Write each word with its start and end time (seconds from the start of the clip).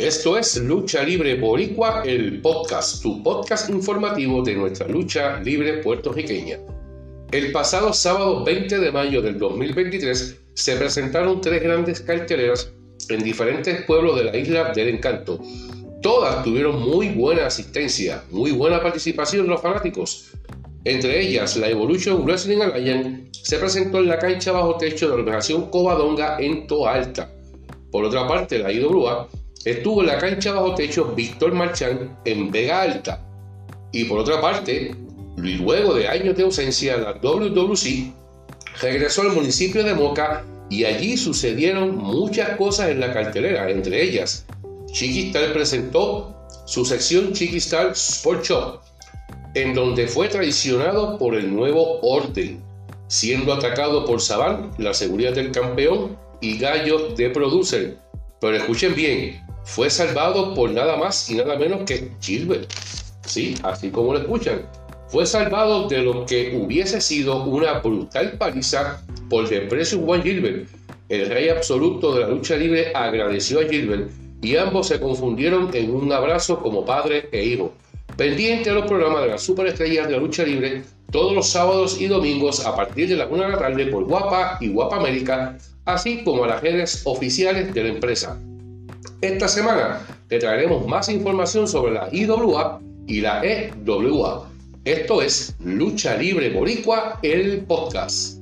Esto 0.00 0.38
es 0.38 0.56
Lucha 0.56 1.02
Libre 1.02 1.38
Boricua, 1.38 2.02
el 2.06 2.40
podcast, 2.40 3.02
tu 3.02 3.22
podcast 3.22 3.68
informativo 3.68 4.42
de 4.42 4.54
nuestra 4.54 4.88
lucha 4.88 5.38
libre 5.40 5.74
puertorriqueña. 5.82 6.56
El 7.30 7.52
pasado 7.52 7.92
sábado 7.92 8.42
20 8.42 8.78
de 8.78 8.92
mayo 8.92 9.20
del 9.20 9.38
2023 9.38 10.40
se 10.54 10.76
presentaron 10.76 11.42
tres 11.42 11.62
grandes 11.62 12.00
carteleras 12.00 12.72
en 13.10 13.22
diferentes 13.22 13.84
pueblos 13.84 14.16
de 14.16 14.24
la 14.24 14.36
isla 14.38 14.72
del 14.72 14.88
encanto. 14.88 15.38
Todas 16.00 16.44
tuvieron 16.44 16.80
muy 16.80 17.10
buena 17.10 17.44
asistencia, 17.44 18.24
muy 18.30 18.52
buena 18.52 18.82
participación 18.82 19.42
de 19.42 19.50
los 19.50 19.60
fanáticos. 19.60 20.30
Entre 20.84 21.20
ellas, 21.20 21.58
la 21.58 21.68
Evolution 21.68 22.24
Wrestling 22.24 22.62
Alliance 22.62 23.28
se 23.32 23.58
presentó 23.58 23.98
en 23.98 24.08
la 24.08 24.18
cancha 24.18 24.50
bajo 24.50 24.78
techo 24.78 25.10
de 25.10 25.16
la 25.16 25.18
organización 25.18 25.68
Covadonga 25.68 26.38
en 26.40 26.66
Toalta. 26.66 27.30
Por 27.90 28.04
otra 28.04 28.26
parte, 28.26 28.58
la 28.58 28.72
IWA 28.72 29.28
estuvo 29.64 30.00
en 30.00 30.08
la 30.08 30.18
cancha 30.18 30.52
bajo 30.52 30.74
techo 30.74 31.12
Víctor 31.14 31.52
Marchán 31.52 32.18
en 32.24 32.50
Vega 32.50 32.82
Alta. 32.82 33.22
Y 33.92 34.04
por 34.04 34.20
otra 34.20 34.40
parte, 34.40 34.94
luego 35.36 35.94
de 35.94 36.08
años 36.08 36.36
de 36.36 36.44
ausencia, 36.44 36.96
la 36.96 37.12
WWC 37.14 38.12
regresó 38.80 39.22
al 39.22 39.32
municipio 39.32 39.84
de 39.84 39.94
Moca 39.94 40.44
y 40.70 40.84
allí 40.84 41.16
sucedieron 41.16 41.96
muchas 41.96 42.56
cosas 42.56 42.90
en 42.90 43.00
la 43.00 43.12
cartelera, 43.12 43.68
entre 43.70 44.02
ellas, 44.02 44.46
Chiquistar 44.92 45.52
presentó 45.52 46.34
su 46.66 46.84
sección 46.84 47.32
Chiquistar 47.32 47.92
Sport 47.92 48.44
Shop, 48.44 48.80
en 49.54 49.74
donde 49.74 50.06
fue 50.06 50.28
traicionado 50.28 51.18
por 51.18 51.34
el 51.34 51.52
nuevo 51.52 52.00
orden, 52.02 52.62
siendo 53.08 53.52
atacado 53.52 54.04
por 54.04 54.20
Saban, 54.20 54.70
la 54.78 54.94
seguridad 54.94 55.32
del 55.32 55.50
campeón, 55.50 56.16
y 56.40 56.58
Gallo 56.58 57.10
de 57.16 57.30
Producer. 57.30 57.98
Pero 58.40 58.56
escuchen 58.56 58.94
bien, 58.94 59.40
fue 59.64 59.90
salvado 59.90 60.54
por 60.54 60.70
nada 60.70 60.96
más 60.96 61.28
y 61.30 61.34
nada 61.34 61.56
menos 61.56 61.82
que 61.84 62.10
Gilbert. 62.20 62.70
Sí, 63.26 63.54
así 63.62 63.90
como 63.90 64.14
lo 64.14 64.20
escuchan. 64.20 64.62
Fue 65.08 65.26
salvado 65.26 65.88
de 65.88 65.98
lo 65.98 66.24
que 66.24 66.56
hubiese 66.56 67.00
sido 67.00 67.44
una 67.44 67.80
brutal 67.80 68.32
paliza 68.38 69.02
por 69.28 69.48
The 69.48 69.62
Precious 69.62 70.02
One 70.06 70.22
Gilbert. 70.22 70.68
El 71.08 71.28
rey 71.28 71.48
absoluto 71.48 72.14
de 72.14 72.20
la 72.20 72.28
lucha 72.28 72.56
libre 72.56 72.92
agradeció 72.94 73.60
a 73.60 73.64
Gilbert 73.64 74.10
y 74.42 74.56
ambos 74.56 74.88
se 74.88 75.00
confundieron 75.00 75.70
en 75.74 75.94
un 75.94 76.12
abrazo 76.12 76.60
como 76.60 76.84
padre 76.84 77.28
e 77.32 77.44
hijo. 77.44 77.72
Pendiente 78.16 78.70
a 78.70 78.74
los 78.74 78.86
programas 78.86 79.22
de 79.22 79.28
las 79.28 79.42
superestrellas 79.42 80.06
de 80.06 80.12
la 80.12 80.18
lucha 80.18 80.44
libre 80.44 80.82
todos 81.10 81.32
los 81.34 81.48
sábados 81.48 82.00
y 82.00 82.06
domingos 82.06 82.64
a 82.64 82.74
partir 82.76 83.08
de 83.08 83.16
las 83.16 83.30
1 83.30 83.42
de 83.42 83.48
la 83.50 83.58
tarde 83.58 83.86
por 83.86 84.04
Guapa 84.04 84.58
y 84.60 84.68
Guapa 84.68 84.96
América, 84.96 85.58
así 85.84 86.22
como 86.24 86.44
a 86.44 86.48
las 86.48 86.62
redes 86.62 87.02
oficiales 87.04 87.74
de 87.74 87.82
la 87.82 87.88
empresa. 87.90 88.38
Esta 89.20 89.48
semana 89.48 90.00
te 90.28 90.38
traeremos 90.38 90.86
más 90.86 91.08
información 91.08 91.68
sobre 91.68 91.92
la 91.92 92.08
IWA 92.12 92.80
y 93.06 93.20
la 93.20 93.42
EWA. 93.44 94.48
Esto 94.84 95.20
es 95.20 95.54
Lucha 95.62 96.16
Libre 96.16 96.50
Boricua, 96.50 97.18
el 97.22 97.64
podcast. 97.66 98.39